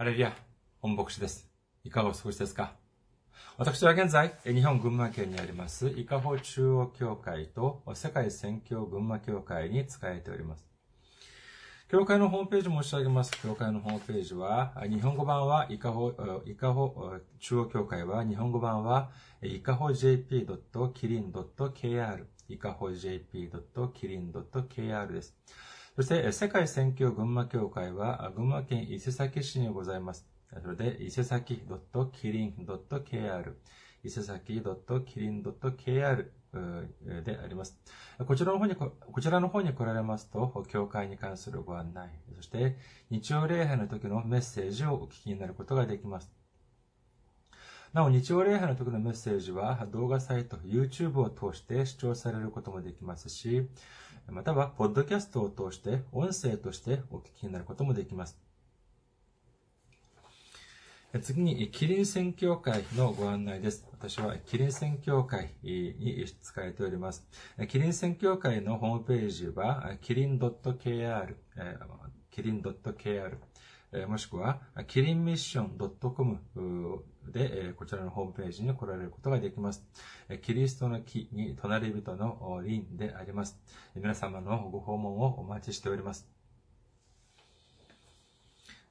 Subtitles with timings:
[0.00, 0.32] ハレリア、
[0.80, 1.50] 本牧師です。
[1.84, 2.72] いかがお過ごしですか？
[3.58, 10.66] 私は現在、日本群馬県にあります、伊香保中央教会と世界宣教群馬教会に仕えております。
[11.90, 13.32] 教会のホームページ申し上げます。
[13.42, 16.14] 教会のホームページは、日本語版は、伊香保、
[16.46, 19.10] 伊香保中央教会は、日本語版は、
[19.42, 25.36] 伊香保 jp.kirin.kr、伊香保 jp.kirin.kr です。
[25.96, 30.26] そして、世界宣教群馬教会は、群馬県伊勢崎市にございます。
[30.62, 31.62] それで、伊勢崎
[31.92, 33.54] .kirin.kr、
[34.04, 36.26] 伊勢崎 .kirin.kr
[37.22, 37.78] であります。
[38.26, 42.76] こちらの方に、こちらの方に来られますと、教会に関するご案内、そして
[43.10, 46.32] 日曜礼拝の時のメッセージをお聞きになることができます。
[47.92, 53.68] なお、日曜礼拝の時のメッセージは動画サイト、YouTube を通して視聴されることもできますし、
[54.30, 58.38] または、ポッドキャストを通して音声としてお聞きになることもできます。
[61.22, 63.84] 次に、キリン宣教会のご案内です。
[63.90, 67.26] 私はキリン宣教会に使えております。
[67.68, 71.34] キリン宣教会のホームページは、キリン .kr、
[72.30, 76.38] キリン .kr、もしくは、キリンミッション .com
[77.30, 79.84] で、えこちらのホームページに来られることができます。
[80.28, 83.58] えキリストの木に隣人の輪であります。
[83.94, 86.28] 皆様のご訪問をお待ちしております。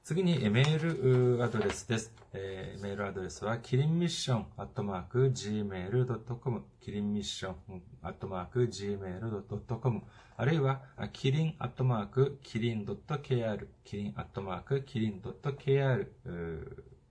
[0.02, 2.12] 次にメールアドレスです。
[2.32, 7.54] えー、メールアドレスは、キリンミッションアットマーク gmail.com、キリンミッション
[8.02, 10.02] アットマーク gmail.com、
[10.36, 10.82] あるいは、
[11.12, 16.06] キリンアットマークキリン .kr、キリンアットマークキリン .kr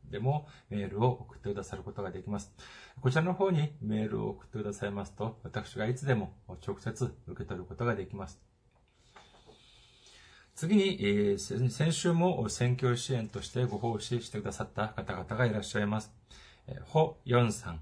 [0.09, 2.52] でもメールを送ってくださることができます。
[3.02, 6.33] こちらの方にメールを送ってくださいますと、私がいつでも
[6.65, 8.39] 直接受け取ることができます。
[10.55, 16.11] 次に、えー、先週も選挙支援としてご奉仕してくださった方々がいらっしゃいます。
[16.85, 17.81] ホ・ヨンさん、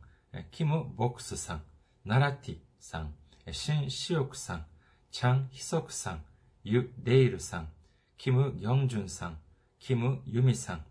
[0.51, 1.63] キム・ボクスさん、
[2.05, 3.15] ナラティさん、
[3.51, 4.65] シン・シオクさん、
[5.11, 6.23] チャン・ヒソクさん、
[6.63, 7.69] ユ・レイルさん、
[8.17, 9.39] キム・ギョンジュンさん、
[9.79, 10.85] キム・ユミさん、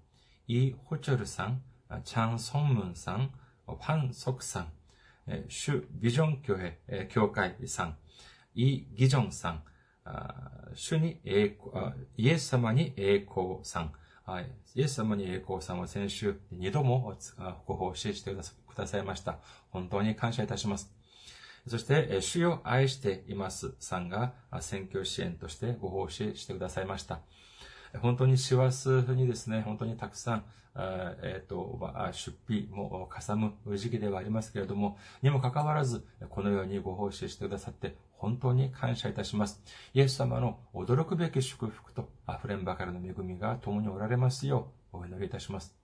[0.47, 1.63] イ・ホチョルさん、
[2.05, 3.31] チャン・ソンムンさん、
[3.81, 4.73] パン・ソクさん、
[5.49, 6.43] シュ・ビジョン
[7.09, 7.97] 教会さん、
[8.55, 9.63] イ・ギジョンさん、
[10.75, 13.93] 主に栄光、イエス様に栄光さん。
[14.75, 17.17] イエス様に栄光さんは先週二度も
[17.65, 18.43] ご奉仕してく
[18.75, 19.39] ださいました。
[19.71, 20.93] 本当に感謝いたします。
[21.69, 27.21] そして、主よ愛していますさんが選挙支援としてご奉仕してくださいました。
[28.01, 30.45] 本当に師走にですね、本当にたくさん、
[30.79, 31.79] えっ、ー、と、
[32.13, 39.63] 出費もかさむ時期ではありますけれども、にもかかわらず、このようにご奉仕してくださって、本当に感謝いたします。
[39.95, 45.77] イエス様の驚くべき祝福と溢れんばかりの恵みが共におられますよう、お祈りいたします。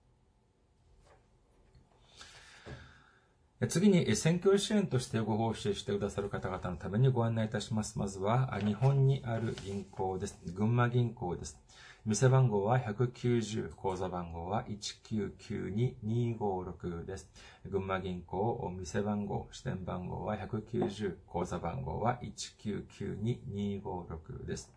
[3.68, 7.96] 次に、選挙支援としてご奉仕してくださる方々のためにご案内いたします。
[7.96, 10.40] まずは、日本にある銀行です。
[10.46, 11.56] 群馬銀行です。
[12.04, 17.30] 店番号は190、口座番号は1992256です。
[17.70, 24.72] 群馬銀行、店番号、支店番号は190、口座番号は1992256です。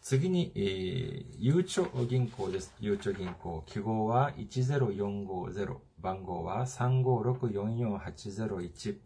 [0.00, 2.72] 次に、えー、ゆうちょ銀行です。
[2.78, 8.96] ゆうちょ銀行、記号は10450、番号は356-44801、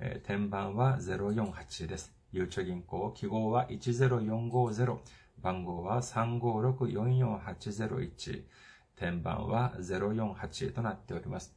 [0.00, 2.12] えー、天番は048です。
[2.32, 4.98] ゆうちょ銀行、記号は10450、
[5.42, 8.44] 番号は356-44801。
[8.94, 11.56] 天番は048となっております。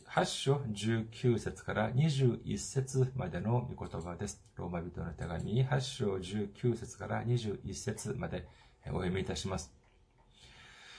[0.05, 4.43] 8章19節から21節までの御言葉です。
[4.57, 8.45] ローマ人への手紙、8章19節から21節まで
[8.87, 9.73] お読みいたします。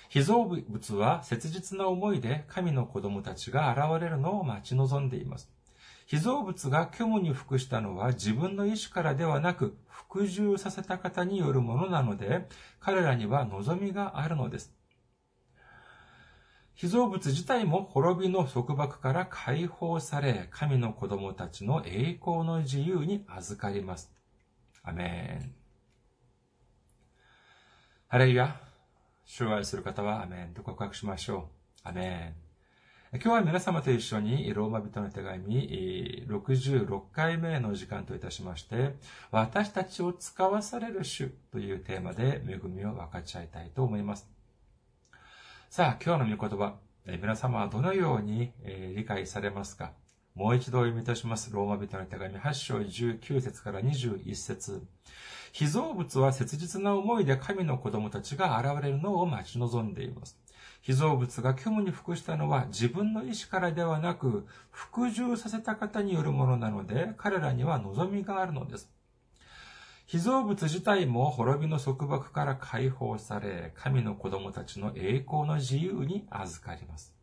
[0.08, 5.53] 被造物は切実な思いで神の子供たちが現れるのを待ち望んでいます。
[6.06, 12.46] 被造物が虚無に服したのは自分の意志からではなく、服従させた方によるものなので、
[12.80, 14.74] 彼らには望みがあるのです。
[16.74, 24.12] 被造物自体も滅びの束縛から解放され、神の子供たちの栄光の自由に預かります。
[24.82, 25.54] アメン。
[28.08, 28.60] ハレルヤ。
[29.24, 31.48] 主愛する方はアメンと告白しましょ
[31.84, 31.88] う。
[31.88, 32.43] アメン。
[33.14, 38.96] 今日は皆様と一緒にローマ人の手紙66回目の時間といたしまして、
[39.30, 44.28] 私たちを使わされる主というテーマで恵みを分かち合いたいと思います。
[45.70, 46.74] さあ、今日の御言葉、
[47.06, 48.50] 皆様はどのように
[48.96, 49.92] 理解されますか？
[50.34, 51.52] もう一度お読みいたします。
[51.52, 54.82] ローマ人の手紙8章19節から21節
[55.52, 60.36] 被造物は切実な思いで神の子供たちが現れるのを待ち望んでいます。
[60.84, 68.90] 被造物が虚無に服したのは自分の意志からではなく、服従させた方によるものなので、彼らには望みがあるのです。
[70.04, 77.14] 被造物自体も滅びの束縛から解放され、神の子供たちの栄光の自由に預かります。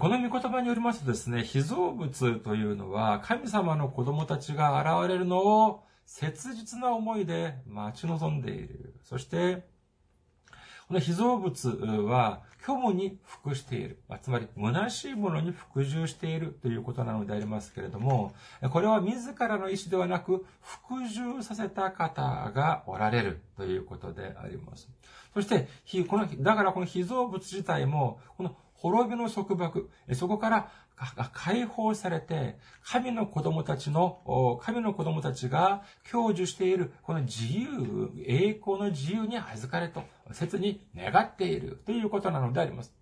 [0.00, 5.38] この御言葉によりますとですね、被造物というのは神様の子供たちが現れるの
[5.68, 8.96] を切実な思いで待ち望んでいる。
[9.04, 9.69] そして、
[10.90, 11.68] この被造物
[12.08, 14.00] は虚無に服している。
[14.22, 18.34] つまり、虚しいものに服従しているということなのでありますけれども、
[18.72, 24.88] これは自らの意思ではなく、服従させた方がおられるということであります。
[25.32, 25.68] そして、
[26.08, 30.70] この、だからこの被造物自体も、この滅びの束縛、そこから
[31.32, 42.99] 解放されて、神の子供たちの、神の子供たちが享受している、この自由、栄光の自由に預かれと、切に願っているということなのであります。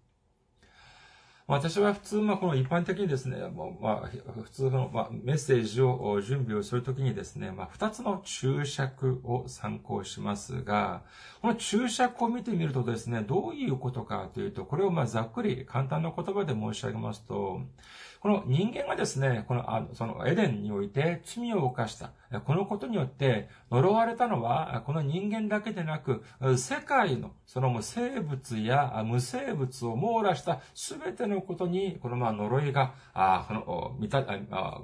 [1.51, 3.39] 私は普通、まあ、この一般的にですね、
[3.81, 4.11] まあ、
[4.43, 11.05] 普通の、まあ、メッセージを準備をするときにですね、まあ、二つの注釈を参考しますが、
[11.41, 17.63] この注釈を見てみるとですね、どういうことかというと、これをまあ、ざっくり簡単な言葉で申し上げますと、
[18.21, 22.13] この人間がですね、この、あのそのエデンにおいて罪を犯した。
[22.47, 26.25] このことによって呪われたのは、この人間だけでなく、
[26.57, 34.81] 世界のその生物や無生物を網羅した全てのことに、このまあ呪いが、あこの、見た、あ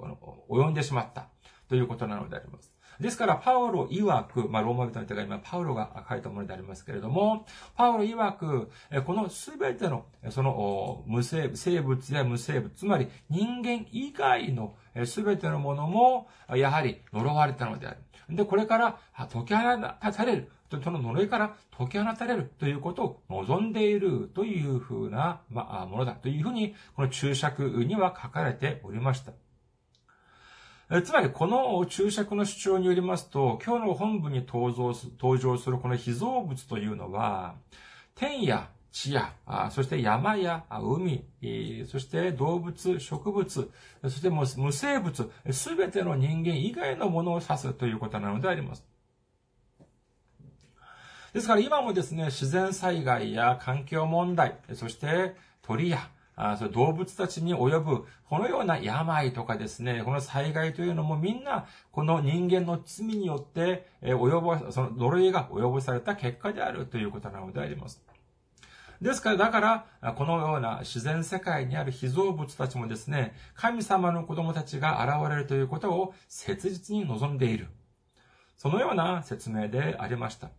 [0.49, 1.29] 及んでしまった
[1.69, 2.74] ということなのであります。
[3.01, 7.47] ですから、パウロ曰く、まあ、ローマ人の手紙はパウロが書いたものでありますけれども、
[7.77, 8.71] パウロ曰く、
[9.05, 14.75] このすべての、その、無生物、生物や無生物、つまり人間以外の
[15.07, 17.99] すべてのものも、やはり呪われたのである。
[18.31, 18.99] で、これから
[19.33, 20.51] 解き放たれる。
[20.83, 29.33] その呪いから解き放たれるということを望んでいるというふうな、まあ、ものだというふうに、この注釈には書かれておりました。
[31.03, 37.57] つまり、この注釈の主張によりますと、今日の本文に登場す登場するこの被造物というのは、
[38.15, 39.35] 天や地や、
[39.71, 41.25] そして山や海、
[41.91, 43.71] そして動物、植物、
[44.03, 48.87] そして無生物、すべての人間以外のものを指すということなのであります。
[51.33, 68.05] ですから今もですね、自然災害や環境問題、そして鳥やあそ動物たちに及ぶ、このような病とかですね、この災害というのもみんな、この人間の罪によって、え及ぼ、その呪いが及ぼされた結果であるということなのであります。
[69.01, 69.61] ですから、だか
[70.01, 77.69] ら、このような自然世界にある被造物たちもですね、神様の子供たちが現れるということを切実に望んでいる。
[78.57, 80.51] そのような説明でありました。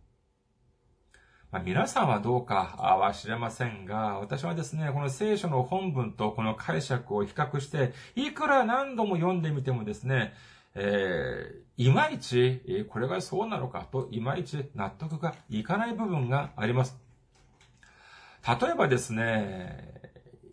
[1.56, 10.34] まあ、皆さんはどうかは知れませんが、私はですね、この聖書の本文とこの解釈を比較して、いくら何度も読んでみてもですね、
[10.74, 12.60] えー、いまいち、
[12.90, 17.00] これがそうなのかと、いまいち納得がいかない部分があります。
[18.46, 19.94] 例えばですね、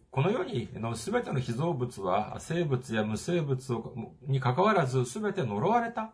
[0.10, 3.74] この世にの全ての被造物は生物や無生物
[4.26, 6.14] に関わらず全て呪われた。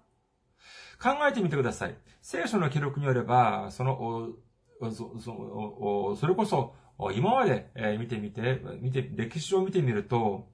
[1.00, 1.96] 考えてみてください。
[2.22, 4.30] 聖書の記録によれば、その
[4.80, 6.74] そそそれこそ、
[7.14, 10.48] 今まで見てみて、見て、歴史を見てみると、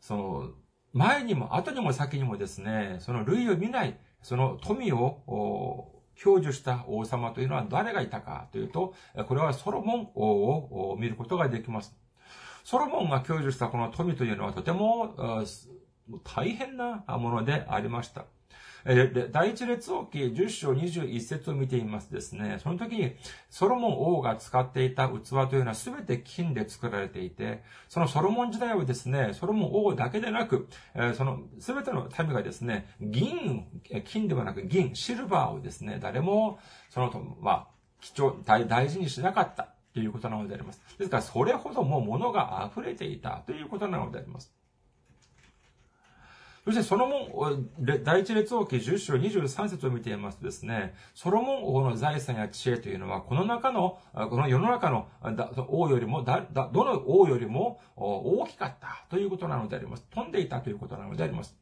[0.00, 0.50] その、
[0.92, 8.94] 前にも後にも先にもですね、その類を見ない、その富を享受した王様というのは誰がいたかというと、
[9.26, 11.96] これはソロモン王を見ることができます。
[12.64, 15.14] ソロモンが享受したこの富というのはとても
[16.24, 18.24] 大変なものでありました。
[18.88, 23.12] 第一列王記10章21節を見ていますですね、その時に
[23.50, 30.68] ソロモン王が使っていた器というのは全て金で作られていて、そのソロモン時代はですね、ソロモン王だけでなく、
[31.14, 33.66] その全ての民がですね、銀、
[34.06, 37.66] 金ではなく銀、シルバーをですね、誰も、その、まあ、
[38.00, 40.80] 貴重、大事にしなかったということなのであります。
[40.96, 44.57] ですから、それほども物が溢れていたということなのであります。
[46.68, 47.70] そしてソロモン、
[48.04, 55.08] 第一列王記10章23節を見ていますとですね、ソロモン王の財産や知恵というのは、この中の、この世の中の
[55.70, 60.04] 王よりも、どの王よりも大きかったということなのであります。
[60.10, 61.56] 飛んでいたということなのであります。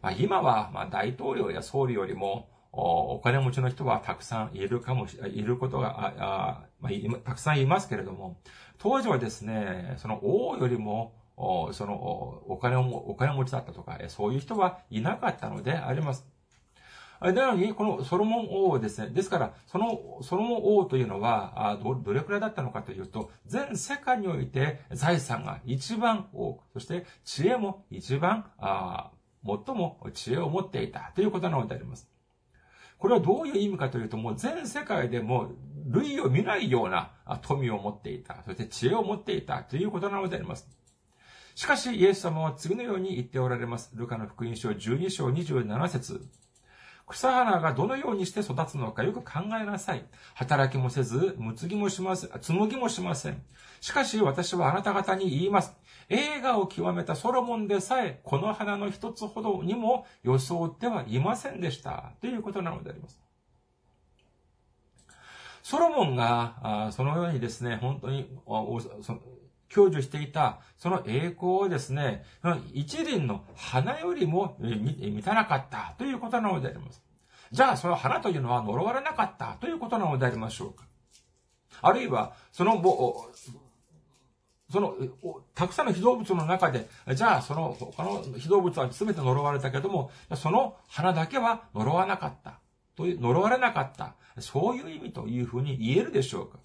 [0.00, 8.40] まあ、今は、まあ、大統領や総理よりも、お金持ちの人はたくさんいるかもし、いることが、あまあ、たくさんいますけれども、
[8.78, 11.17] 当時はですね、その王よりも、
[11.72, 11.94] その、
[12.48, 16.26] お金を、お金持ちだったとか、そういう人はいなかったのであります。
[17.20, 19.10] なのに、このソロモン王ですね。
[19.10, 29.10] ですから、そのソロモン王というのは、ど、どれくらいだったのかというと、全世界において財産が一番多く、そして知恵も一番、あ
[29.44, 32.08] 最も知恵を持っていたということなのであります。
[32.98, 35.50] これはどういう意味かというと、もう全世界でも
[35.86, 40.68] 類を見ないような富を持っていた、そして知恵を持っていたということなのであります。
[41.58, 43.90] しかし、イエス様は次のように言っておられます。
[43.94, 46.24] ルカの福音書12章27節
[47.08, 50.06] 草花がどのようにして育つのかよく考えなさい。
[50.34, 53.42] 働きもせず、むつぎもしません、紡ぎもしません。
[53.80, 55.76] しかし私はあなた方に言います。
[56.08, 62.12] 映画を極めたソロモンでさえ、この花の一つほどにも装ってはいませんでした。
[62.20, 63.18] ということなのであります。
[65.64, 68.30] ソロモンが、そのようにですね、本当に、
[69.68, 72.24] 享受していた、その栄光をですね、
[72.72, 77.02] 一輪の花よりも満たなかったということなのであります。
[77.50, 80.84] じゃあ、その花というのは呪われなかったということなのでありましょうか。
[81.80, 82.82] あるいは、その、
[84.70, 84.94] その、
[85.54, 92.60] たくさんの非動物の中で、じゃあ、その、他の非動物は全て呪われたけども、その花だけは呪わなかった。
[92.94, 94.14] という、呪われなかった。
[94.40, 96.58] そういう意味というふうに言えるでしょうか。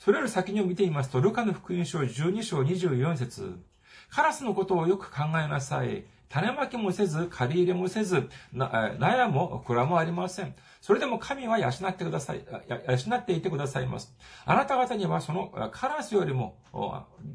[0.00, 3.60] それより先に見てみますと、ルカの福音書12章24節
[4.08, 6.06] カラスのことをよく考えなさい。
[6.30, 10.54] 種まきもせず、借り入れもせず、な、やも蔵もありません。
[10.80, 14.16] それでも神は養ってください、養っていてくださいます。
[14.46, 16.56] あなた方にはそのカラスよりも、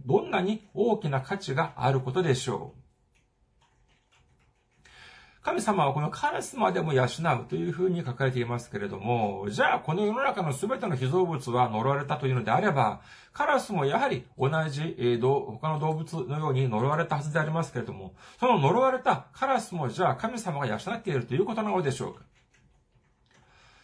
[0.08, 2.85] どんなに大きな価値があることでしょう。
[5.46, 22.22] 神様はこのカラスまでも養うというふうに書かれていますけれども、じゃあこの世の中の全ての被造物は呪われたというのであれば、カラスもやはり同じ、えー、他の動物のように呪われたはずでありますけれども、その呪われたカラスもじゃあ神様が養っているということなのでしょうか。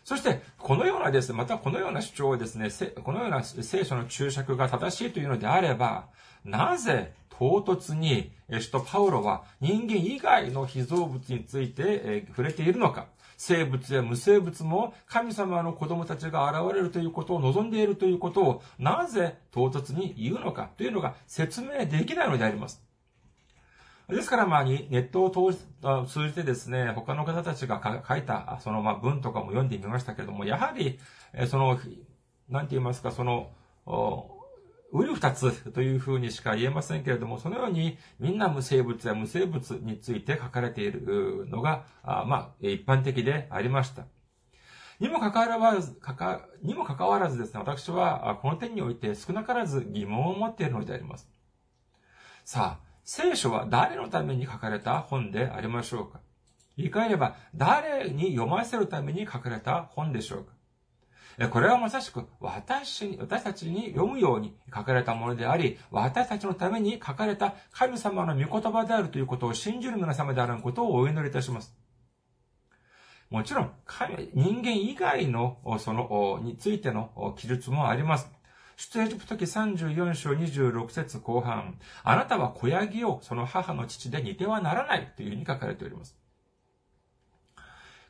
[0.03, 2.69] そして、このようなですね、またこのような主張をですね、
[3.03, 6.07] このような聖書の注釈が正しいというのであれば、
[6.43, 20.69] なぜ唐突に、使徒パウロは人間以外の被造物について触れているのか、生物や無生物も神様の子供たちが現れるということを望んでいるということをなぜ唐突に言うのか？
[20.77, 22.83] というのが説明できないのであります。
[24.07, 30.99] ですから、まあ、ネットを通じてですね、他の方たちが書いた、その、まあ、文とかも読んでみましたけども、やはり、
[31.47, 31.79] その、
[32.49, 33.49] なんて言いますか、その、
[34.91, 44.05] うる二つというふうにしか言えませんけれども、そのようにみんな無生物や無生物について書かれているのが、あまあ、一般的でありました。
[44.99, 51.27] にもかかわらず、かか、にもかかわらずですね、私はこの点において少なからず疑問を持っているのであります。
[52.43, 56.19] さあ、聖書は誰のために書かれた本でありましょうか
[56.77, 60.51] 言い換えれば、誰に読ませるために書かれた本でしょうか
[61.51, 71.75] これはまさしく私に、私たちに読むように書かれたものであり、私たちのために書かれた神様の御言葉であるということを信じる皆様であることをお祈りいたします。
[73.29, 73.71] もちろん、
[74.33, 78.29] 人間以外の、その、についての記述もあります。
[78.75, 86.17] 出エジプト記34章26節後半、あなたは子ヤギをその母の父で似てはならないというふうに書かれております。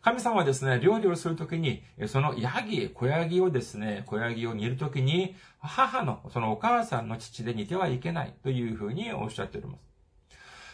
[0.01, 9.79] 神様はですね、料理をするときに、そのヤギ、小ヤギをですね、小ヤギを煮るときに、母の、そのお母さんの父で煮てはいけないというふうにおっしゃっております。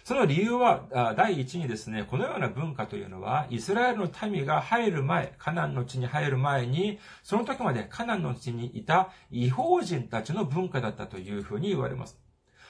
[0.06, 12.18] その理由は、第一にですね、このような文化というのは、イスラエルの民が入る前、カナンの地に入る前に、その時までカナンの地にいた違法人たちの文化だったというふうに言われます。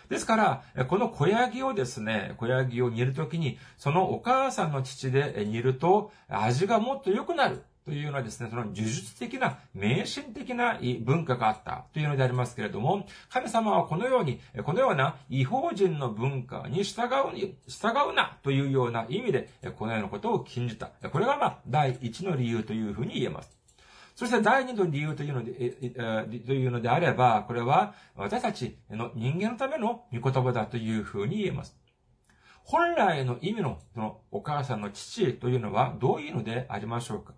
[0.10, 7.64] ですから、この小ヤギをですね、小ヤギを煮るときに、そのお母さんの父で煮ると味がもっと良くなる。
[7.88, 20.88] というようなですね、その呪術的な、迷信的な文化があったというのでありますけれども、神様はこのように、このような違法人の文化に従うに、従うなというような意味で、このようなことを禁じた。
[20.88, 23.57] これがまあ、第一の理由というふうに言えます。
[24.18, 25.54] そして第二の理由というので、
[26.40, 31.78] というのであれば、これは私たちの人間のための御言葉だというふうに言えます。
[32.64, 37.34] 本来の意味のそのお母さんの父というのはどういうのでありましょうか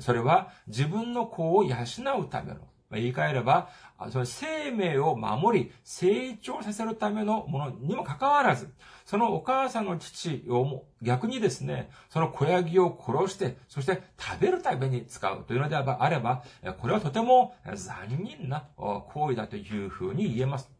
[0.00, 1.76] それは自分の子を養
[2.20, 2.58] うための、
[2.90, 3.68] 言い換えれば、
[4.10, 8.72] その生命を守り、成長させるためのものにもかかわらず、
[9.04, 16.44] そのお母さんの父を逆にですね、その子ヤギを殺して、そして食べるために使うというのであれば、
[16.78, 20.70] これはとても残忍な行為だというふうに言えます。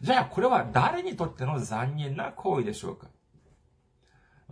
[0.00, 3.06] じゃあ、これは誰にとっての残忍な行為でしょうか？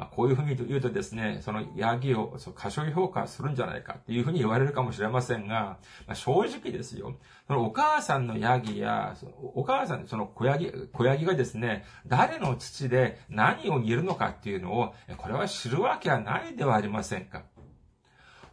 [0.01, 5.77] まあ、こういうふうに言うとですね、そのヤギを過小評価するんじゃないかっていうふうに言われるかもしれませんが、
[6.07, 7.19] まあ、正直ですよ。
[7.47, 9.15] そのお母さんのヤギや、
[9.55, 17.43] お母さん、その小ヤギ、小ヤギがですね、誰の父で何を煮るのかっていうのを、これは知るわけはないではありませんか。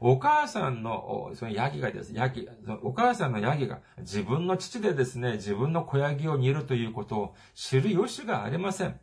[0.01, 2.49] お母さんの、そのヤギがです、ヤギ、
[2.83, 8.99] お母さんのヤギが自分の父でですね、自分の小ヤギを煮るということを知る由がありません。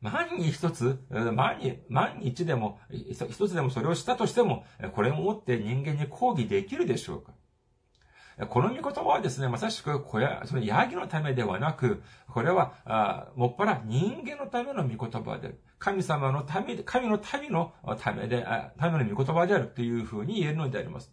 [0.00, 7.32] 万に一つ、万に、万に一でも、一つでもそれをしたとしても、これをもって人間に抗議できるでしょうか
[8.46, 15.60] この御言葉はですね、まさしく小屋、そのヤギのためではなく、これは、あもっぱら人間のための御言葉である。
[15.80, 18.46] 神様のため、神の民のためで、
[18.78, 21.12] ための御言葉であるというふうに言えるのであります。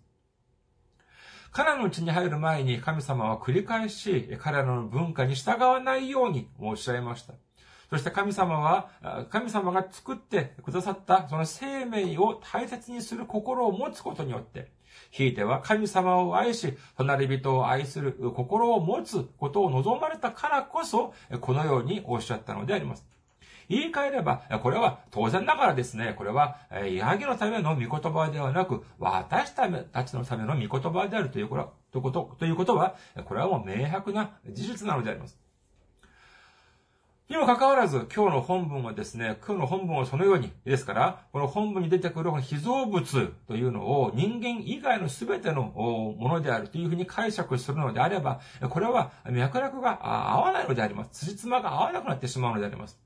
[1.51, 7.33] 彼らのうちに入る前に神様は繰り返し彼らの文化に従わないように申し上げました。
[7.95, 8.89] そして神様は、
[9.29, 14.69] 神様が作ってくださったその生命を大切にする心を持つことによって、
[15.11, 23.05] ひいては神様を愛し、隣人を愛する心を持つことを望まれたからこそ、このようにおっしゃったのであります。
[23.69, 26.57] 言い換えれば、これは当然ながらですね、これは、
[26.91, 29.69] ヤギのための御言葉ではなく、私た
[30.03, 35.44] ちのための御言葉であるということ、ということは、これはもう明白な事実なのであります。
[37.27, 49.99] にもかかわらず、今日の本文はですね、今日の本文はそのように、ですから、この本文に出てくるこの被造物というのを人間以外の全てのものであるというふうに解釈するのであれば、これは脈絡が
[50.35, 51.25] 合わないのであります。
[51.25, 52.99] 辻褄が合わなくなってしまうのであります。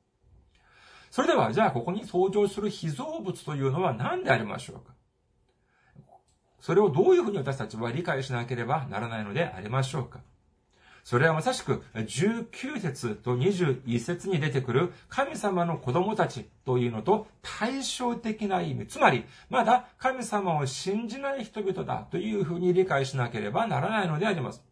[1.12, 4.94] それでは、じゃあここに登場する被造物というのは何でありましょうか
[6.60, 10.20] それをどういうふうに私たちは理解しなければならないのでありましょうか
[11.10, 18.86] それはまさしく19節と21節に出てくる神様の子供たちというのと対照的な意味。
[18.86, 24.64] つまり、まだ神様を信じない人々だというふうに理解しなければならないのであります。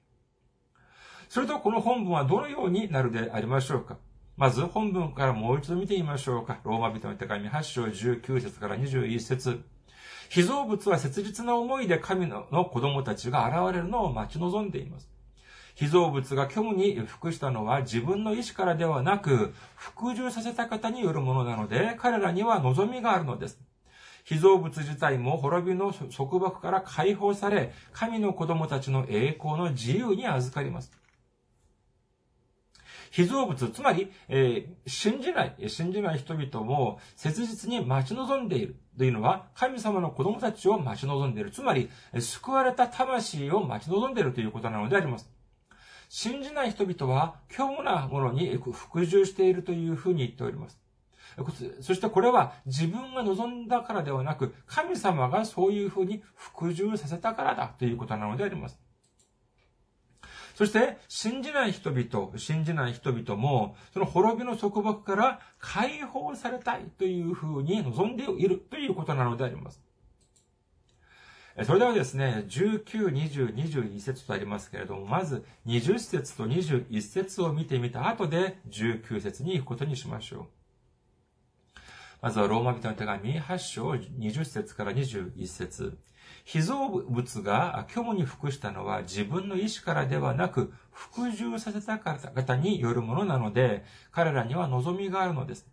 [1.28, 3.98] それとこの本文はどのようになるでありましょうか
[4.36, 6.60] まず本文からもう一度見てみましょうか。
[6.64, 9.64] ローマ人の手紙8章19節から21節
[10.30, 15.17] 被造物は切実な思いで神の子供たちが現れるのを待ち望んでいます。
[15.78, 23.60] 被造物が虚無に服したのは自分の意志からではなく、服従させた方によるものなので、彼らには望みがあるのです。
[24.24, 30.92] 被造物自体も滅びの束縛から解放され、神の子供たちの栄光の自由に預かります。
[33.12, 41.52] 被造物、つまり、えー、信じない、信じない人々も切実に待ち望んでいるというのは、神様の子供たちを待ち望んでいる。
[41.52, 45.37] つまり、救われた魂を待ち望んでいるということなのであります。
[46.10, 50.80] 信じない人々は虚無なものに服従しているというふうに言っております。
[51.82, 58.80] そしてこれは自分が望んだからではなく、神様がそういうふうに服従させたからだということなのであります。
[60.56, 69.87] そして、信じない人々、信じない人々も、その滅びの束縛から解放されたいというふうに望んでいるということなのであります。
[71.66, 80.46] それではですね、19、20、21節とありますけれども、まず20節と21節を見てみた後で19節に行くことにしましょう。
[82.22, 85.98] まずはローマ人の手紙8章20節から21節
[86.46, 95.68] 被造物が虚無に服したのは自分の意志からではなく、服従させた方によるものなので、彼らには望みがあるのです。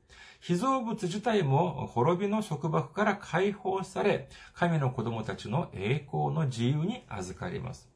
[0.47, 7.89] 被造物自体も滅びの束縛から解放され、神の子供たちの栄光の自由に預かります。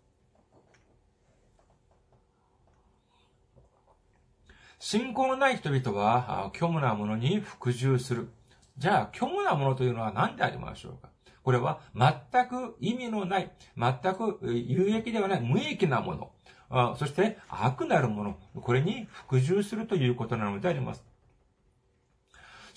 [4.78, 8.30] 信仰のない人々は虚無なものに服従する。
[8.78, 11.10] じゃあ、虚無なものというのは何でありましょうか？
[11.42, 16.32] これは全く意味のない、全く有益ではない無益なも
[16.70, 16.96] の。
[16.96, 18.38] そして悪なるもの。
[18.62, 21.04] これに服従するということなのであります。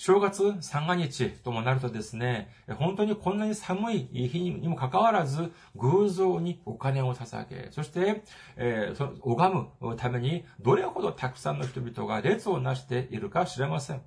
[0.04, 8.24] 正月三が日ともなるとですね、本当にこんなに寒い日にもかかわらず、偶像にお金を捧げ、そして、
[8.56, 14.02] えー、そ拝むために、どれほどたくさんの人々が列をなしているか知れません。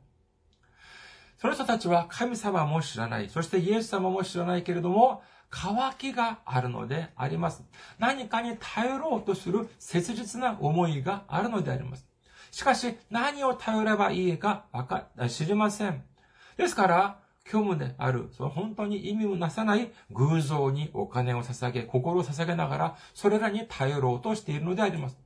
[1.38, 7.64] その人たちは神様も知らない、そしてイエス様も知らないけれども、渇きがあるのであります。
[8.00, 12.06] 何かに頼ろうとする切実な思いがあるのであります。
[12.56, 16.06] しかし、何を頼ればいいかわか、知りません。
[16.56, 25.18] ですから、虚無である、その本当に意味をなさない偶像にお金を捧げ、心を捧げながら、それらに頼ろうとしているのであります。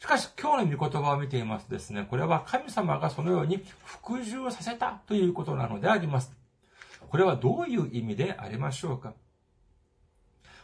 [0.00, 6.32] しかし、今日の御言葉を見ていますとですね、これは神様がそのように服従させたということなのであります。
[7.10, 9.12] これはどういう意味でありましょうか？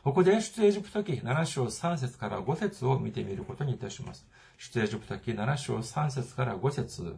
[0.05, 4.27] ここで出エジプト記7章3節から5節を見てみることにいたします。
[4.57, 7.17] 出エジプト記7章3節から5節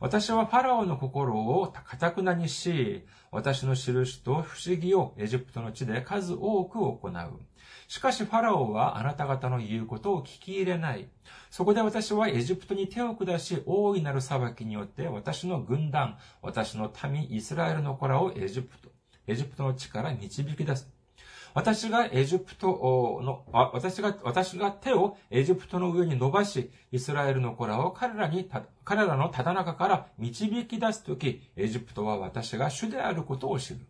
[0.00, 7.12] 私はファラオの心を堅くなにし、私の印と不思議をエジプトの地で数多く行う。
[7.88, 11.08] しかしファラオはあなた方の言うことを聞き入れない。
[11.50, 18.90] そこで私はエジプトに手を下し、大いなる裁きによって私の軍団、私の民イスラエルの子らをエジプト、
[19.26, 20.95] エジプトの地から導き出す。
[21.56, 22.66] 私がエジプト
[23.24, 28.50] の、私が、私が手をエジプトの上に伸ばし、イスラエルの子らを彼らに、
[28.84, 33.80] 彼らのただ中から導き出すとき、エジプトは私が主であることを知る。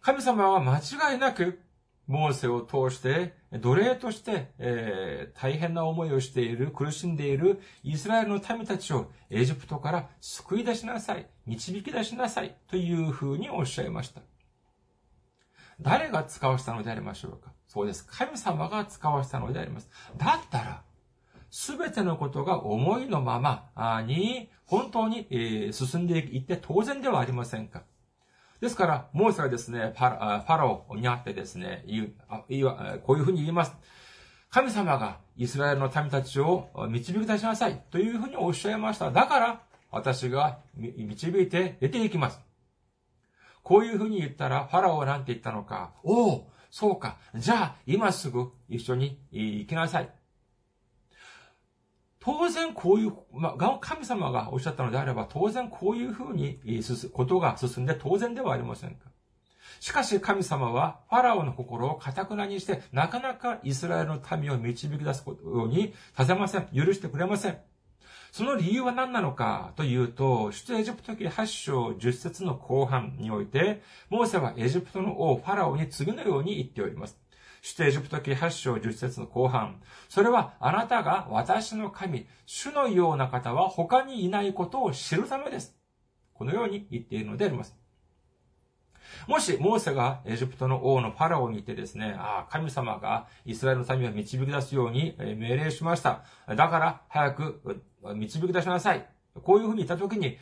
[0.00, 1.58] 神様は間違いなく、
[2.06, 14.22] モーセを通して、奴隷として、えー、大変な思いをしている、苦しんでいるイスラエルの民たちをエジプトから救い出しなさい、導き出しなさいというふうにおっしゃいました。
[15.84, 17.52] 誰が使わしたのでありましょうか？
[17.68, 18.06] そうです。
[18.10, 19.88] 神様が使わしたのであります。
[20.16, 20.82] だったら、
[21.50, 25.28] すべてのことが思いのままに、本当に
[25.72, 27.82] 進んでいって当然ではありませんか？
[28.60, 31.84] ですから、モーセはですね、ファラオにあってですね、
[33.04, 33.72] こういうふうに言います。
[34.50, 39.10] 神様がイスラエルの民たちを導き出しなさいというふうにおっしゃいました。
[39.10, 42.40] だから、私が導いて出ていきます。
[43.64, 45.94] こういうふうに言ったら、ファラオは何て言ったのか。
[46.04, 47.16] おお、そうか。
[47.34, 50.10] じゃあ、今すぐ一緒に行きなさい。
[52.20, 56.60] 当然こういう、まあ、神様がおっしゃったのであれば、当然こういうふうに
[57.12, 59.10] ことが進んで当然ではありませんか。
[59.80, 66.66] しかし神様はファラオの心を堅くなにして、なかなかイスラエルの民を導き出すようにさせません。
[66.74, 67.58] 許してくれません。
[68.34, 77.16] その理由は何なのかというと、出エジプト記8章10節の後半において、モーセはエジプトの王ファラオに次のように言っております。
[77.62, 79.80] 出エジプト記8章10節の後半。
[80.08, 85.76] それはあなたが私の神、主のような方は他にいないことを知るためです。
[86.32, 87.84] このように言っているのであります。
[89.26, 96.24] もし、モーセがエジプトの王のファラオにいてですね、ああ、神様がイスラエルの民を導き出すように命令しました。
[96.48, 99.06] だから、早く導き出しなさい。
[99.42, 100.36] こういうふうに言ったときに、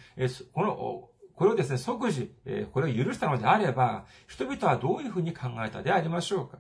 [0.53, 2.35] この、これをですね、即時、
[2.73, 6.59] これを許したのであれば、人々はどういうふうに考えたでありましょうか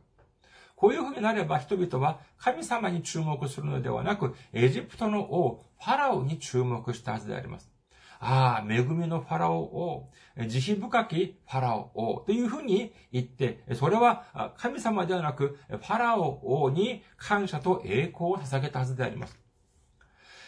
[0.83, 7.71] こういうふうになれば人々は神様に注目するのではなく、エジプトの王、ファラオに注目したはずであります。
[8.19, 10.11] ああ、恵みのファラオ王、
[10.49, 19.42] 慈悲深きファラオ王というふうに言って、それは神様ではなく、ファラオ王に感謝と栄光を捧げたはずであります。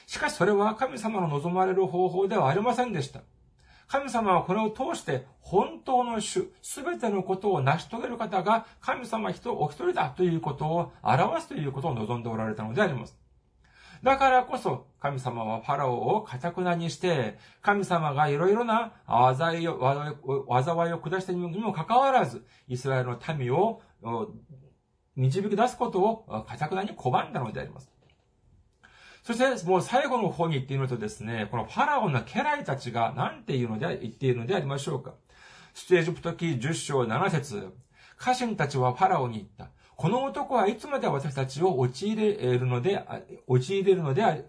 [0.06, 3.20] しかしそれは神様の望まれる方法ではありませんでした。
[3.86, 13.18] 神様はこれを通して本当の主、すべてのことを成し遂げる方が神様人お一人だということを表すということを望んでおられたのであります。
[14.02, 19.80] だからこそ、神様はファラオを堅くなにして、神様がいろいろな災いを、
[20.62, 23.80] 災いを下したにもかかわらず、イスラエルの民を
[25.16, 27.93] 導き出すことを堅くなに拒んだのであります。
[29.24, 35.14] そして、もう最後の方に言ってみるとですね、このファラオの家来たちが何て言うので、言っているのでありましょうか。
[35.72, 37.72] ステージプト記10章7節
[38.18, 39.70] 家臣たちはファラオに言った。
[39.96, 43.02] この男はいつまで私たちを陥れるので、
[43.46, 44.44] 陥れるので、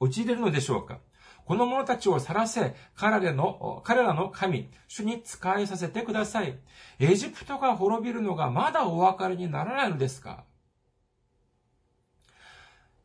[0.00, 0.98] 陥れるのでしょうか
[1.44, 6.58] この者たちを去らせ、彼らの、彼らの神、主に仕えさせてください。
[6.98, 10.42] エジプトが滅びるのがまだお分かりにならないのですか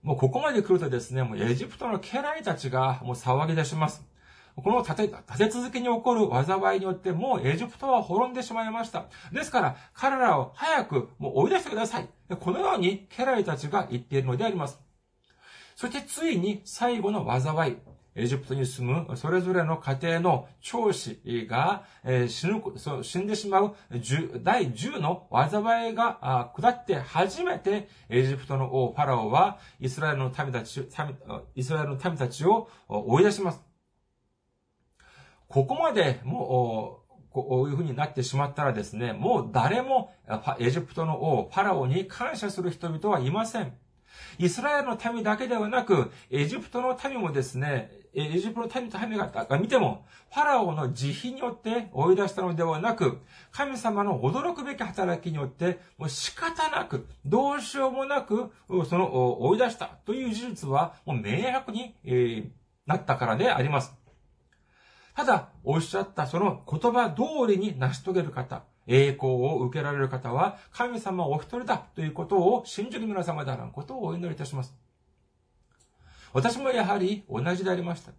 [0.04, 4.04] もうここまで来るとですね、もうエジプトの家来たちがもう騒ぎ出します。
[4.56, 9.06] この立て、立て続けに起こる災いによってもうエジプトは滅んでしまいました。
[9.32, 12.08] ですから、彼らを早くもう追い出してください。
[12.40, 14.80] このように家来たちが言っているのであります。
[15.76, 17.78] そしてついに最後の災い、
[18.14, 21.86] エジプトに住むそれぞれの家庭の長子が、
[22.28, 22.62] 死ぬ、
[23.04, 23.76] 死んでしまう
[24.42, 30.88] 第10の災いが下って初めてエジプトの王ファラオはイスラエルの民たち、
[31.56, 33.62] イスラエルの民たちを追い出します。
[35.48, 40.14] ここまでもう、こういう風になってしまったらですね、もう誰も
[40.60, 43.74] エジプトの王、ファラオに感謝する人々はいません。
[44.38, 53.20] イスラエルの民だけではなく、エジプトの民もですね、エジプトの民と民が見ても、ファラオの慈悲によって追い出したのではなく、
[53.52, 58.52] 神様の驚くべき働きによって、もう仕方なく、どうしようもなく、
[58.90, 62.52] その追い出したという事実は、もう明白に、
[62.86, 63.94] なったからであります。
[65.16, 74.76] ただ、おっしゃったその言葉通りに成し遂げる方、栄光を受けられる方は、神様お一人だということを信じる皆様であらんことをお祈りいたします。
[76.34, 78.12] 私もやはり同じでありました。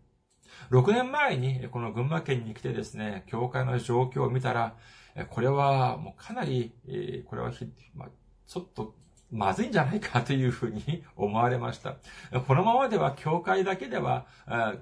[0.70, 4.76] 6年前にこの群馬県に来てですね、教会の状況を見たら、
[5.30, 6.72] これはもうかなり、
[7.26, 7.52] これは
[7.94, 8.08] ま、
[8.46, 8.94] ちょっと
[9.30, 11.96] まずいんじゃないかというふうに 思われました。
[12.46, 14.26] このままでは教会だけでは、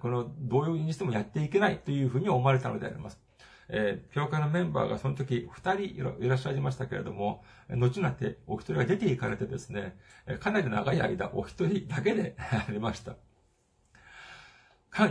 [0.01, 3.30] この同様にしてもやっていけないというふうに思われたのであります。
[3.73, 5.83] えー、教会のメンバーがその時二人
[6.19, 9.97] いらっしゃいましたけれども、後になってお一人が出て行かれてですね、
[10.41, 13.17] かなり長い間お一人だけで ありました。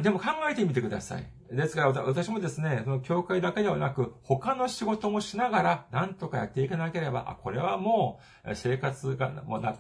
[0.02, 1.26] でも考えてみてください。
[1.52, 9.78] ですから私もですね、その教会だけではなく、他の仕事もしながら、なんとかやっていかなければ、あ、これはもう、生活が、もうな、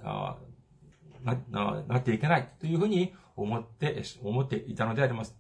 [1.50, 5.38] な、なっていけないというふうに思って、思っていたのであります。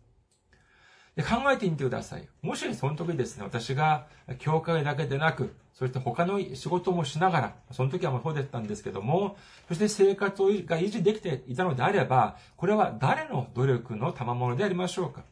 [1.19, 2.25] で考えてみてください。
[2.41, 9.35] もしその時ですね、私が教会だけでなく、そして他の仕事もしながら、その時はもうそうだったんですけども、
[9.67, 15.23] そして生活が維持できていたのであれば、これは誰の努力の賜物でありましょうか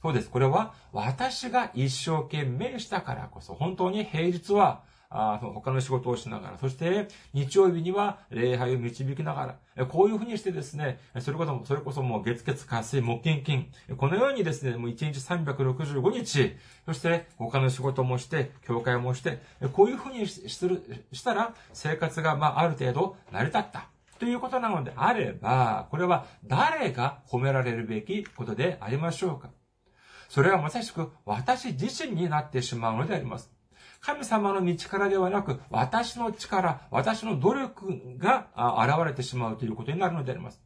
[0.00, 0.30] そうです。
[0.30, 19.40] これは私が一生懸命したからこそ、本当に平日はあその他の仕事をしながら、そして日曜日には礼拝を導きながら、こういうふうにしてですね、それこそ、それこそもう月月火水木金金、このようにですね、もう1日365日、そして他の仕事もして、教会もして、
[19.72, 23.88] こういうふうにする、したら生活がまあある程度成り立った。
[24.18, 29.50] ということなのであれば、これは誰が褒められるべきことでありましょうか。
[30.28, 33.53] それはまさしく私自身になってしまうのであります。
[34.04, 38.48] 神様の道からではなく、私の力、私の努力が
[38.86, 40.60] 現れてしまうということになるのであります。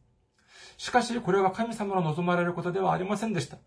[0.77, 3.57] しかし、これは神様の望まれることではありませんでした。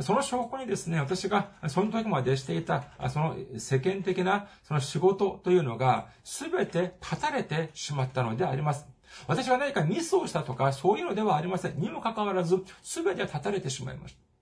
[0.00, 8.88] その証拠にですね、私がその時までしていた、その世間的なその仕事というのが、すべて断たれてしまったのであります。
[9.28, 11.78] 私は何かミスをしたとか、そういうのではありません。
[11.78, 14.33] にもかかわらず、すべて断たれてしまいました。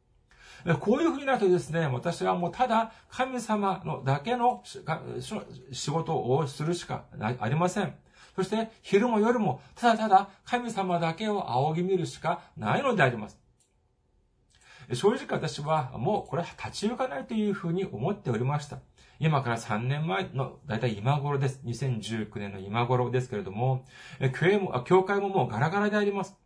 [0.81, 4.63] こういうふうになるとですね、私はもうただ神様のだけの
[5.73, 7.05] 仕事をするしか
[7.41, 7.95] ありません。
[8.37, 13.39] そして昼も夜もただただ神様だけを仰ぎ見るしかないのであります。
[14.93, 18.79] 正直私はもうこれは立ち行かないというふうに思っておりました。
[19.19, 21.61] 今から3年前の、だいたい今頃です。
[21.65, 23.85] 2019年の今頃ですけれども、
[24.41, 26.37] 教も、教会ももうガラガラであります。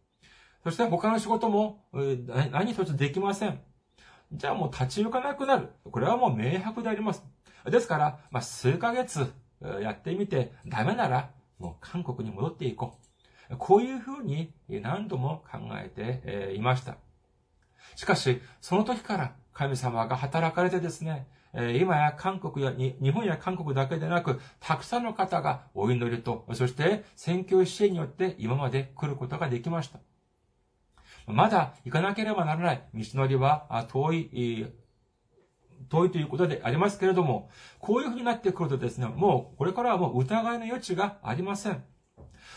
[0.62, 1.86] そして他の仕事も
[2.50, 3.60] 何一つできません。
[4.32, 5.68] じゃあもう立ち行かなくなる。
[5.90, 7.24] これはもう明白であります。
[7.64, 9.32] ですから、まあ、数ヶ月
[9.80, 12.98] やってみて、ダメなら、もう韓国に戻っていこ
[13.50, 13.56] う。
[13.58, 16.96] こういうふうに何度も考えていました。
[17.94, 21.28] しかし、その時から神様が働かれてですね、
[21.80, 30.00] 今や韓国や、日本や韓国だけでなく、たくさんの方がお祈りと、そして選挙支援によって今まで来ることができました。
[31.26, 34.66] まだ行かなければならない道のりは遠い、
[35.88, 41.82] 遠いということでありますけれども、こういうふうになってくるとですね、もうこれからはもう疑いの余地がありません。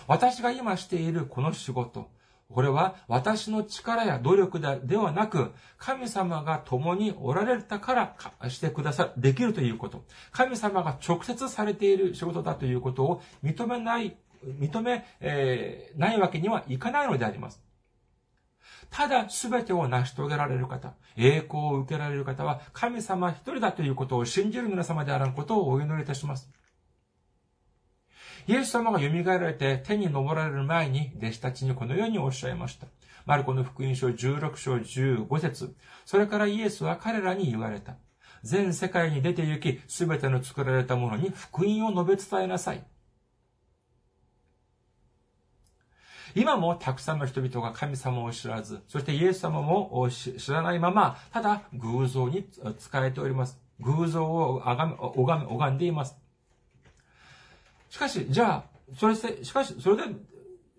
[0.07, 2.09] 私が今しているこの仕事、
[2.51, 10.03] これは私の力や努力ではなく、神様が共におられたからしてくださ、できるということ。
[10.31, 17.61] 神様が直接されている仕事だということを認めない、認め、えー、ないわけにはいかないのであります。
[18.89, 26.49] ただ全てを成し遂げられる方、栄光を受けられる方は神様一人だということを信じる皆様であらんことをお祈りいたします。
[28.47, 32.87] イエス様が蘇られて天に昇られる前に弟子たちにこのようにおっしゃいました。
[33.25, 35.75] マルコの福音書16章15節
[36.05, 37.97] それからイエスは彼らに言われた。
[38.43, 42.83] 全世界に出て行き、すべての作られたものに福音を述べ伝えなさい。
[46.39, 52.47] 今もたくさんの人々が神様を知らず、そしてイエス様も知らないまま、ただ偶像に
[52.79, 53.59] 使えております。
[53.81, 56.15] 偶像をあがめ、拝め、拝んでいます。
[57.89, 58.63] しかし、じゃあ、
[58.97, 60.03] それで、しかし、それで、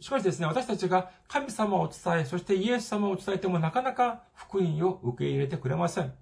[0.00, 6.14] しかしですね、私たちが神様を伝え、そしてイエス様を伝えてもなかなか福音を受け入れてくれません。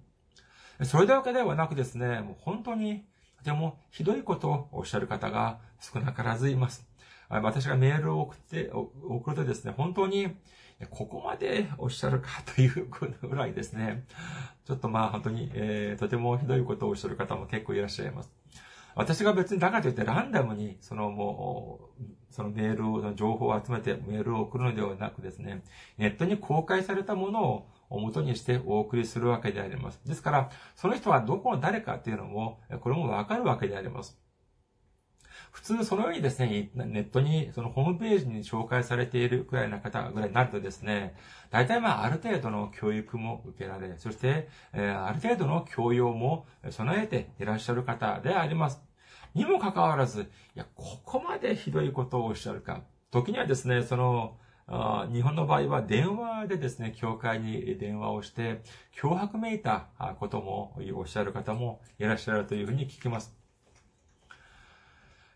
[0.83, 3.05] それだけではなくですね、もう本当に
[3.37, 6.88] とてもひどいことをおっしゃる方が少なからずいます。
[7.29, 10.35] 私がメールを送って、送るとですね、本当に、
[10.89, 12.87] ここまでおっしゃるかという
[13.21, 14.05] ぐらいですね、
[14.65, 18.31] ちょっとまあ本当に、えー、とてもひどいことをおっしゃる方も結構いらっしゃいます。
[18.95, 25.63] 私が別にだからといってランダムに、そのもう、そのメールの情報を集めてメールを送るのではなくですね、
[25.97, 29.99] ネットに公開されたものをを元にしてお送りするわけであります。
[30.05, 34.17] ですから、その人はどこの誰かっていうのも、これもわかるわけであります。
[35.51, 41.15] 普通そのようにですね、ネットに、そのホームページに紹介されているくらいな方ぐらいになるとですね、
[41.49, 48.81] 大体まあある程度の教育も受けられ、そして、えー、ある程度の教養も備えていらっしゃる方であります。
[49.33, 52.81] にもかかわらず、いや、ここまでひどいことをおっしゃるか。
[53.11, 54.37] 時にはですね、その、
[55.11, 58.61] 日本の場合は電話でですね、教会に電話をして、
[59.01, 59.87] 脅迫めいた
[60.19, 63.38] こともおっしゃる方もいらっしゃるというふうに聞きます。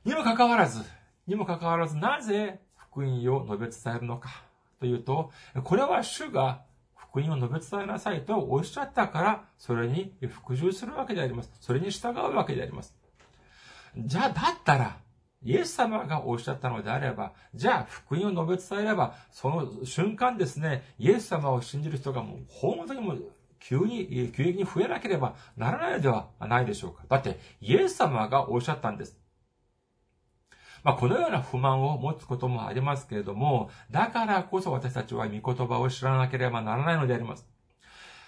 [0.05, 0.83] にもかかわらず、
[1.27, 4.43] にもかかわらず、なぜ福音を述べ伝えるのか
[4.79, 5.31] というと、
[5.63, 6.61] これは主が
[6.95, 11.51] 福音を述べ伝えなさいとおっしゃったから、それに服従するわけであります。
[11.61, 12.95] それに従うわけであります。
[13.97, 14.97] じゃあ、だったら、
[15.43, 23.15] イエス様がおっしゃったのであれば、じゃあ福音を述べ伝えれば、その瞬間ですね、イエス様を信じる人がもう本当にも
[23.59, 27.03] 急に、急激に増えなければならないのではないでしょうか。
[27.07, 29.22] だって、イエス様がおっしゃったんです。
[30.83, 37.47] まあ、このような不満を持つこともありますけれども、だからこそ私たちは御言葉を知らなければならないのであります。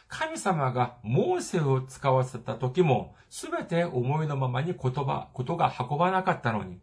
[0.08, 6.80] 神様がモーセを使わせた時も、すべて思いのままに言葉、ことが運ばなかったのに、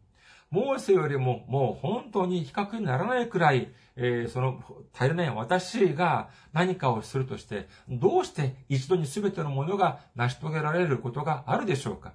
[0.50, 12.12] モーセよりももう本当に比較にならないくらい、えー、その足りない私が何かをするとして、どうして一度に全てのものが成し遂げられることがあるでしょうか？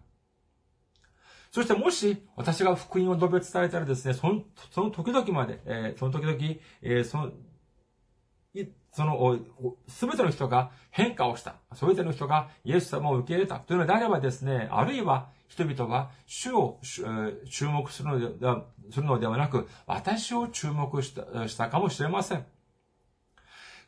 [1.58, 6.38] そしてもし私が福音を述べ伝えたらですね、その、その時々まで、えー、その時々、
[6.84, 7.32] えー、その、
[8.91, 9.39] その、
[9.88, 11.56] すべての人が変化をした。
[11.74, 13.56] すべての人がイエス様を受け入れた。
[13.56, 16.80] というのであればですね、あるいは人々は主を
[17.50, 22.46] 注目するのではするのではなく、私を注目したしたかもしれません。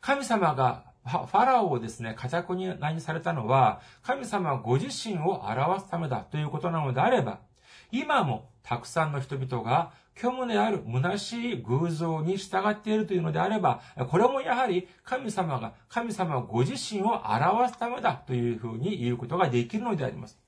[0.00, 7.48] 神様がファラオをですね、家宅に何されたのは、神様ご自身を表すためだということなのであれば、
[7.92, 20.38] 今もたくさんの人々が虚無である虚しい偶像に従っているというのであれば、これもやはり神様が、神様ご自身を表すためだというふうに言うことができるのであります。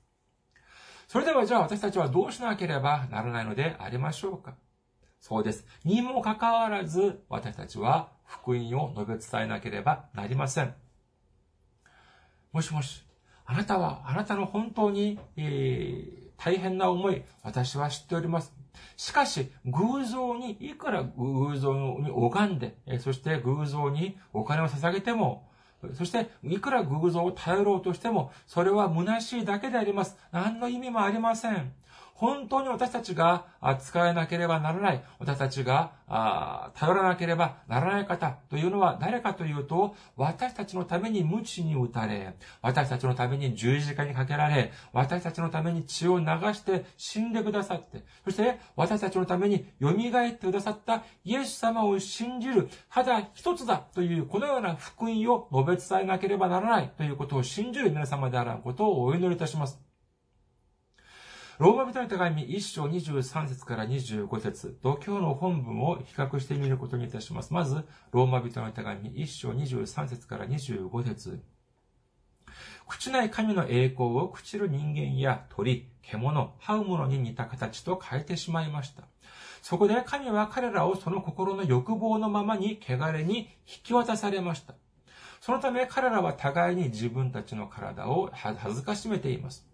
[1.07, 4.55] それではじゃあ私たちはどうしなければならないのでありましょうか
[5.19, 5.65] そうです。
[5.83, 10.73] にもかかわらず私たちは福音を述べ伝えなければなりません。
[12.51, 13.03] もしもし、
[13.45, 18.53] あなたは、あなたの本当に、えー大変な思い、私は知っております。
[18.97, 25.47] しかし、偶像に、いくら偶像に拝んで、そして偶像にお金を捧げても、
[25.93, 30.17] そして、いくら偶像を頼ろうとしても、それは虚しいだけであります。
[30.31, 31.71] 何の意味もありません。
[32.23, 33.47] 本当に私たちが
[33.81, 35.91] 使えなければならない、私たちが
[36.73, 59.92] 頼らなければならない方というのは誰かというと、私たちのために無知に打たれ、私たちのために十字架にかけられ、私たちのために血を流して死んでくださって、そして私たちのために蘇ってくださったイエス様を信じる、ただ一つだというこのような福音を述べ伝えなければならないということを信じる皆様であることをお祈りいたします。
[61.59, 67.53] ローマ人の手紙1章23節から25節と今日の本文を比較してみることにいたします。
[67.53, 71.43] まず、ローマ人の手紙1章23節から25節
[72.87, 79.03] 朽ちない神の栄光を朽ちる人間や鳥、獣、這う者に似た形と変えてしまいました。
[79.61, 83.37] そこで神は彼らをその心の欲望のままに汚れに
[83.67, 84.73] 引き渡されました。
[85.39, 89.71] そのため彼らは互いに自分たちの体を恥ずかしめています。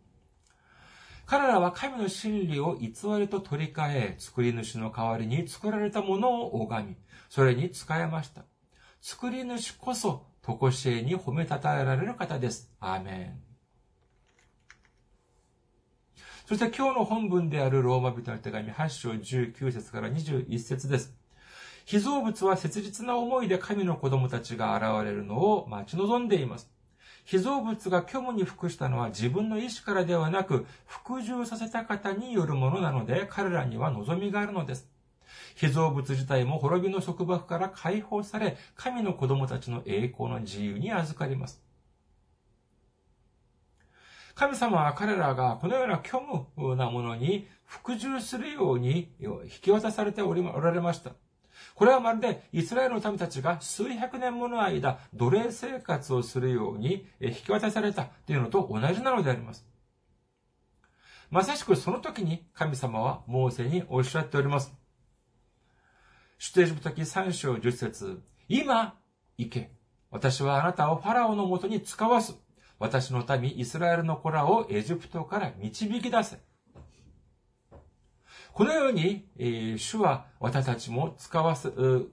[1.29, 2.87] 彼らは神の真理を偽
[3.19, 6.95] りと取り替え、作り主の代わりに作られたものを拝み、
[7.29, 8.45] それに使えました。
[8.99, 12.71] 作り主こそ、とこしえに褒めたたえられる方です。
[12.79, 13.39] アーメン。
[16.47, 21.13] そして今日の本文であるローマ人の手紙8章19節から21節です。
[21.85, 26.78] 被造物は切実な思いで神の子供たちが現れるのを待ち望んでいます。
[27.29, 34.89] 被造物が虚無に服したのは自分の意志からではなく、服従させた方によるものなので、彼らには望みがあるのです。
[35.53, 41.61] 被造物自体も滅びの束縛から解放され、神の子供たちの栄光の自由に預かります。
[44.33, 46.19] 神様は彼らがこのような虚
[46.55, 51.11] 無なものに服従するように引き渡されておられました。
[51.79, 59.65] これはまるでイスラエルの民たちが数百年もの間奴隷生活をするように引き渡されたというのと同じなのであります。
[61.31, 64.73] まさしくその時に神様はモーセにおっしゃっております。
[66.37, 68.95] 出エジプト記3章10節今、
[69.37, 69.71] 行け。
[70.11, 72.35] 私はあなたをファラオのもとに使わす。
[72.77, 76.39] 私の民、イスラエルの子らをエジプトから導き出せ。
[78.59, 82.09] このように、えー、主は私たちも使わす、と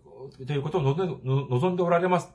[0.53, 2.31] いうことを望んでおられます。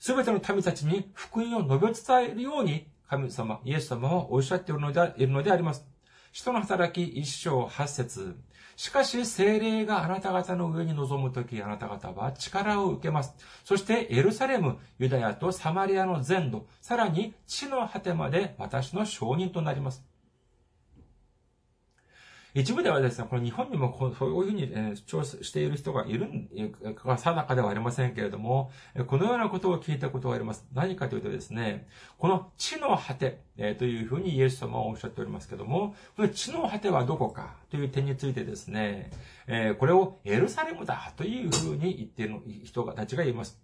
[0.00, 5.86] すべての民たちに福音を述べ伝えるように、神様、イエス様はおっしゃっているのでいるのであります。
[6.32, 8.34] 使徒の働き一章八節
[8.74, 13.32] しかし精霊があなた方の上に臨むとき、あなた方は力を受けます。
[13.62, 20.15] そしてエルサレム、ユダヤとサマリアの全土、さらに地の果てまで私の証人となります。
[22.58, 26.26] 一部ではですね、この日本にもこうそういうふうに主張している人がいる
[26.94, 28.70] か定かではありませんけれども、
[29.08, 30.66] このようなことを聞いたことがあります。
[30.72, 31.86] 何かというとですね、
[32.16, 33.42] この地の果て
[33.78, 39.10] というふうにイエス様はおっしゃっておりますけども、この地の果てはどこかという点についてですね、
[39.78, 43.60] これをエルサレムだというふうに言っている人たちがいます。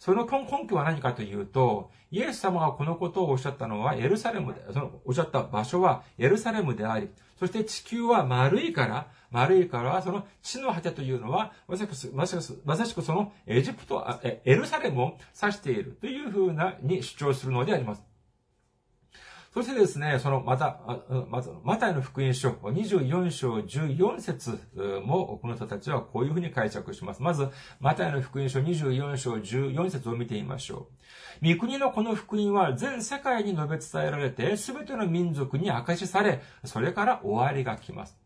[0.00, 7.08] その根拠は何かというと、イエス様がこのことをおっしゃったのはエルサレムで、そのおっしゃった場所はエルサレムであり、
[7.42, 18.11] そして地球は丸いから、丸いから、その地の果てというのは、まさしく、まさしくそのエジプト、エルサレムを指しているというふうなに主張するのであります。
[19.54, 20.80] そしてですね、その、また、
[21.28, 24.58] まず、マタイの福音書、24章14節
[25.04, 27.22] も、この人たちはこういうふうに解釈します。
[27.22, 27.48] まず、
[27.78, 30.88] マタイの福音書24章14節を見てみましょ
[31.42, 31.44] う。
[31.44, 38.21] 三国のこの福音は全世界に述べ伝えられて、すべての民族に明かしされ、それから終わりが来ます。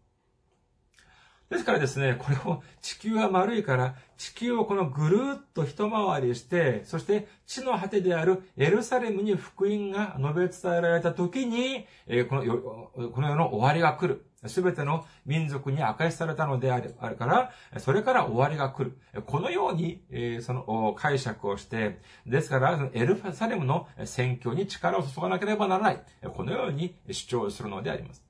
[1.50, 11.86] ですからですね、これを地球は丸いから、地球をこのぐるっと一回りして、そして地の果てであるエルサレムに福音が述べ伝えられた時に、
[12.28, 14.24] この世この世の終わりが来る。
[14.46, 18.98] すべての民族に明かしされたのであるから、それから終わりが来る。
[19.26, 20.02] このように、
[20.40, 26.02] その解釈をして、ですから、エルサレムの宣教に力を注がなければならない。
[26.34, 28.25] このように主張するのであります。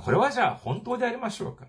[0.00, 1.66] これはじゃあ本当でありましょうか？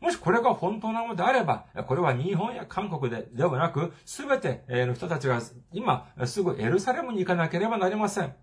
[0.00, 5.40] もしこれが本当なのであれば、これは日本や韓国でではなく、すべての人たちが
[5.72, 8.34] 今すぐエルサレムに行かなければなりません。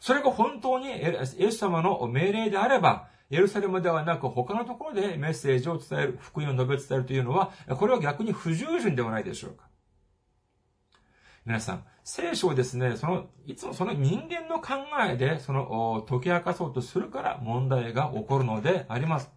[0.00, 9.69] それが本当にイエス様の命令であれば、エルサレムではなく他のところでメッセージを伝える、福音を述べ伝えるというのは、これは逆に不従順ではないでしょうか？
[11.50, 19.32] 皆さん、聖書をですね、その、いつもその人間の考えで、その、解き明かそうとするから問題が起こるのであります。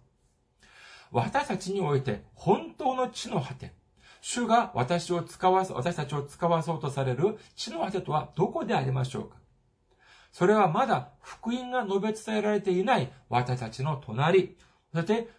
[1.11, 3.73] 私たちにおいて、本当の地の果て、
[4.21, 9.37] 主が私を使わす、私たちを使わそうとされる地の果てとはどこでありましょうか。
[10.31, 14.55] それはまだ福音が述べ伝えられていない私たちの隣、
[14.93, 15.29] そして、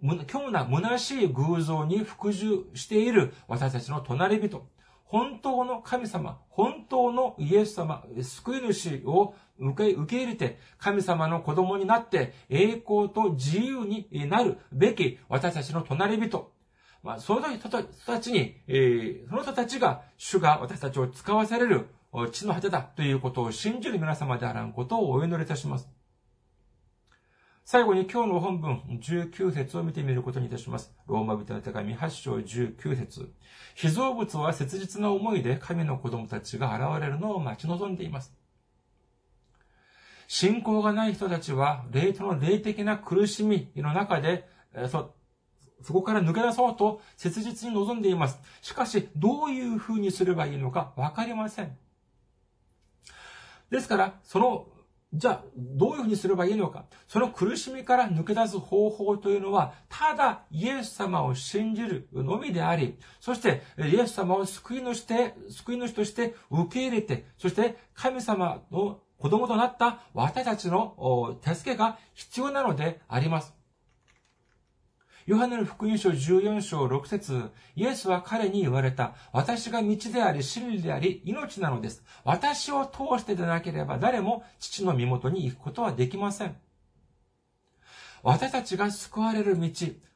[0.00, 4.66] 虚無な虚しい偶像に服従している私たちの隣人、
[5.12, 16.50] 本当の神様、本当のイエス様、救い主を受け受け入れて、神様の子供になって、栄光と自由になるべき私たちの隣人。
[17.02, 21.88] まあ、その人たちに、えー、その人たちが、主が私たちを使わされる
[22.32, 26.01] 地の果てだということを信じる皆様であらんことをお祈りいたします。
[27.64, 30.92] 最後に今日の本文19節を見てみることにいたします。
[31.06, 33.32] ローマ人の手紙8章19節
[33.74, 38.34] 被造物は切実な思いで神の子供たちが現れるのを待ち望んでいます。
[40.26, 44.48] 信仰がない人たちは、霊との霊的な苦しみの中で、
[44.90, 45.14] そ
[45.82, 48.38] そこから抜け出そうと切実に望んでいます。
[48.62, 51.76] しかし、どういうふうにすればいいのかわかりません。
[53.70, 54.66] ですから、その
[55.14, 56.86] じゃあ、どういうふうにすればいいのか。
[57.06, 73.61] その苦しみから抜け出す方法というのは、ただイエス様を信じるのみであり、そしてイエス様を救い主て、救い主として受け入れて、そして神様の子供となった私たちの助けが必要なのであります。
[75.26, 79.14] ヨハネの福音書14章6節イエスは彼に言われた。
[79.32, 82.02] 私が道であり、真理であり、命なのです。
[82.24, 86.56] 私を通してでなければ誰も父の身元に行くことはできません。
[88.22, 89.68] 私たちが救われる道、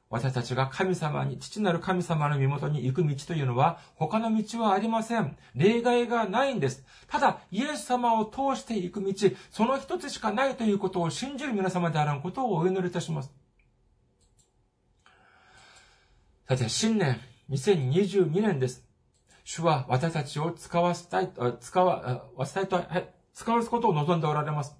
[0.08, 5.36] 私たちが神様に、父なる神様の身元に行く道というのは、他の道はありません。
[5.54, 6.84] 例外がないんです。
[7.08, 9.12] ただ、イエス様を通して行く道、
[9.50, 13.45] その一つしかないということを信じる皆様であらんことをお祈りいたします。
[16.48, 17.20] さて、新年、
[17.50, 18.84] 2022年です。
[19.42, 24.76] 主は私たちを使わせたい、使わ、わせたいと、はい、使わすことを望んでおられます。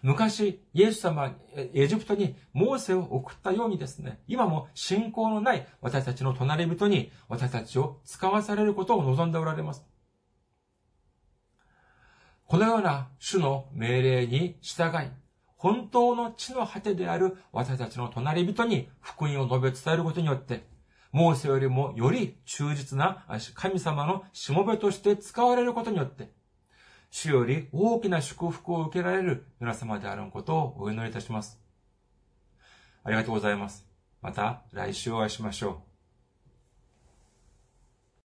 [0.00, 1.36] 昔、イエス様、
[1.74, 9.84] エジプトにモーセを送ったようにですね、今も信仰のない私たちの隣人に私たちを使わされることを望んでおられます。
[12.46, 15.10] このような主の命令に従い、
[15.58, 20.64] 本当の地の果てである私たちの隣人に福音を述べ伝えることによって、
[21.10, 26.30] モーセよりもより忠実な神様のしもべとして使われることによって、
[27.10, 31.58] 主より大きな祝福を受けられる皆様であることをお祈りいたします。
[33.02, 33.84] ありがとうございます。
[34.22, 35.87] また来週お会いしましょう。